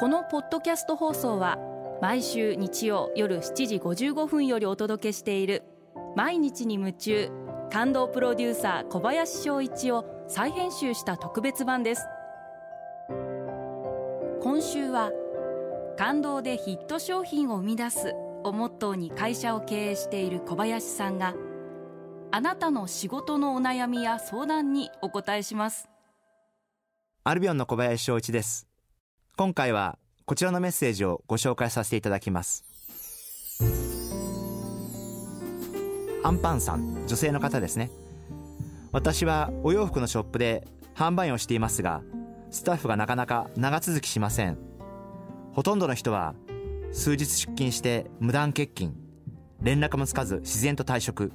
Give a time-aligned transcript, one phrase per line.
[0.00, 1.58] このポッドキャスト放送は
[2.00, 5.62] 毎週日曜夜7時55分よりお届けしている
[6.16, 7.30] 毎日に夢中
[7.70, 12.06] 感動プロデューサー小林翔一を再編集した特別版です。
[14.40, 15.12] 今週は
[15.98, 21.34] 感動でヒット商品を生み出すをモットーに会社を経営している小林さんが
[22.30, 25.90] あなたの仕事のお悩みや相談にお答えします。
[27.22, 28.69] アルビオンの小林翔一です。
[29.40, 32.62] 今回はこちらのメッセージをご紹介させていただきます。
[36.22, 37.90] アンパンさん女性の方ですね。
[38.92, 42.02] 私はお洋服のショップで販売をしていますが
[42.50, 44.58] スタッフがなかなか長続きしません。
[45.54, 46.34] ほとんどの人は
[46.92, 48.92] 数日出勤して無断欠勤。
[49.62, 51.32] 連絡もつかず自然と退職。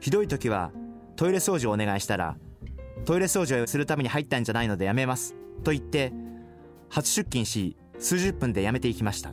[0.00, 0.72] ひどい時は
[1.14, 2.36] トイレ掃除をお願いしたら
[3.04, 5.36] トイレ掃除をするために入ったんじゃないのでやめます。
[5.62, 6.12] と言って
[6.88, 9.32] 初出勤し数十分で辞めていきました。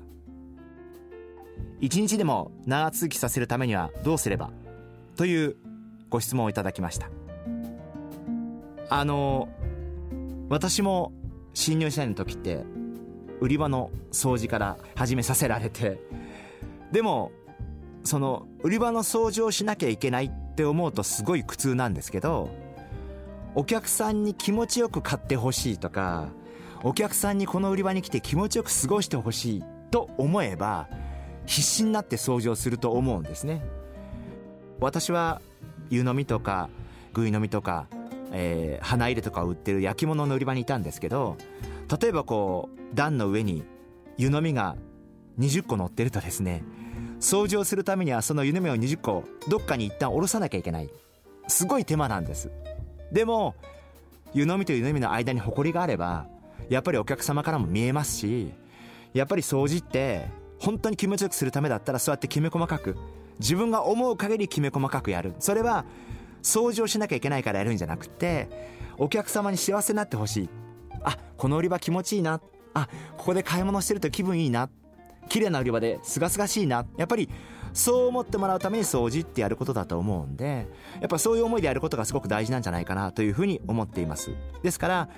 [1.82, 4.52] 一日でも長続きさせるためにはどうすれば？
[5.16, 5.56] という
[6.10, 7.10] ご質問をいただきました。
[8.90, 9.50] あの
[10.50, 11.12] 私も
[11.54, 12.64] 新入社員の時って
[13.40, 16.00] 売り場の掃除から始めさせられて
[16.92, 17.32] でも
[18.04, 22.50] その売り場の掃除をしなきゃいけないって思うとすごい苦痛なんですけど
[23.56, 26.30] お客さんに気持ちよく買ってほしいとか
[26.84, 30.88] お客さんにこの売り場に来て気持ちよく過ごしてほしいと思えば
[31.46, 33.64] 必死になって掃除をすると思うんですね。
[34.80, 35.42] 私は
[35.90, 36.70] 湯飲みとか
[37.14, 37.88] ぐい飲みとか、
[38.32, 41.38] えー、花入れとかを売ってる焼き物の売り場にいたんですけど
[42.02, 43.64] 例えばこう段の上に
[44.18, 44.76] 湯飲みが
[45.40, 46.64] 20個乗ってるとですね
[47.20, 50.90] 掃除をするためにはその湯飲みを20個どっかに一旦下ろさなきゃいけない。
[51.48, 52.52] すごい手間なんです。
[53.12, 53.56] でも
[54.34, 56.28] 湯飲みと湯飲みの間に埃があれば
[56.70, 58.52] やっぱりお客様からも見えますし
[59.14, 60.28] やっぱり掃除って
[60.60, 62.96] 本当に気持ちよくするためだったらそうやってきめ細かく
[63.40, 65.34] 自分が思う限りきめ細かくやる。
[65.40, 65.86] それは
[66.42, 68.50] 掃除をしなきゃいけないからやるんじゃなくて
[68.98, 70.50] お客様に幸せになってほしい。
[71.04, 72.42] あこの売り場気持ちいいな。
[72.74, 72.88] あ
[73.18, 74.70] ここで買い物してると気分いいな。
[75.30, 76.86] 綺麗な売り場で清々しいな。
[76.98, 77.30] やっぱり
[77.74, 80.66] そう思ってもらうために掃除ってやることだと思うんで
[81.02, 84.32] やっぱそういう思いでやることがすごく大事なんじゃないかなというふうに思っています。
[84.64, 85.10] ですから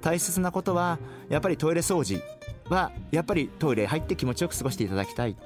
[0.00, 2.22] 大切なことはやっぱりトイレ掃除
[2.70, 5.36] はやっぱりトイレ入って気持ちよく過ごしていただきたい。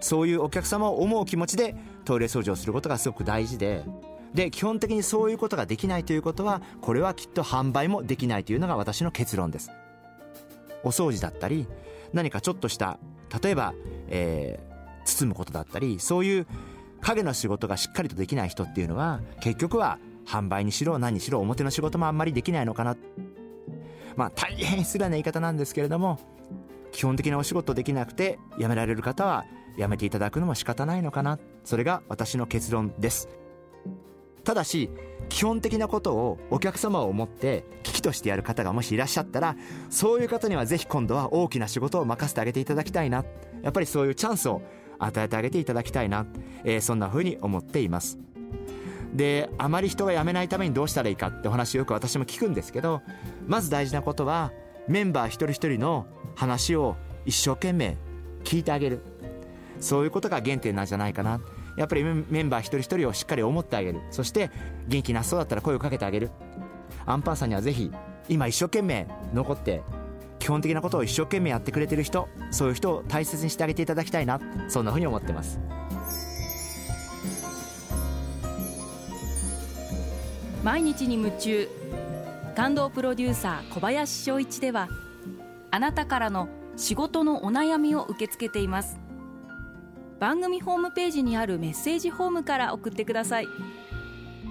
[0.00, 1.74] そういうお客様を思う気持ちで
[2.04, 3.84] トイレ掃除をすることがすごく大事で。
[4.32, 9.70] で基本的にそういうことができないということはこれはきっと販売もできないというのが私の結論です。
[10.84, 11.66] お掃除だったり
[12.12, 12.98] 何かちょっとした
[13.42, 13.74] 例えば、
[14.08, 16.46] えー、包むことだったりそういう
[17.00, 22.96] 影の仕事がしっかりとできない人っていうのは結局は販売にしろ何にしろ表の仕事もあんまりできないのかな。
[24.16, 26.18] まあ大変失礼な言い方なんですけれども
[26.92, 29.44] 基本的なお仕事できなくて辞められる方は
[29.78, 31.38] 辞めていただくのも仕方ないのかな。
[31.64, 33.28] それが私の結論です。
[34.44, 34.90] ただし
[35.28, 37.64] 基本的なことをお客様を思って
[38.00, 39.56] 危機としてやる方がもしいらっしゃったら
[39.90, 43.24] そういう方にはぜひ今度は大きな仕事を任せてあげていただきたいな。
[43.62, 44.62] やっぱりそういうチャンスを
[44.98, 46.26] 与えてあげていただきたいな、
[46.64, 48.18] えー、そんな風に思っています。
[49.14, 53.02] であまり人が辞めないためにどうしたらいいかってお話をよく私も聞くんですけど
[53.48, 54.52] まず大事なことは
[54.88, 56.06] メンバー一人一人の
[56.36, 56.96] 話を
[57.26, 57.96] 一生懸命
[58.44, 59.00] 聞いてあげる。
[59.80, 61.40] そういうことが原点なんじゃないかな。
[61.76, 64.00] やっぱりメンバー一人一人をしっかり思ってあげる。
[64.10, 64.50] そして
[64.88, 66.30] 元気なそうだったら声をかけてあげる。
[67.06, 67.90] アンパンさんにはぜひ
[68.28, 69.82] 今一生懸命残って
[70.38, 75.58] 基本的なことを一生懸命やってくれてる人そういう人を大切にしてあげていただきたいなそんなふうに思ってます。
[80.62, 81.68] 毎日に夢中
[82.54, 84.88] 感動プロデューサー小林翔一では
[85.70, 88.98] あなたからの仕事のお悩みを受け付けています。
[90.18, 93.46] 番組ホームページにあるメッセージフォームから送ってください。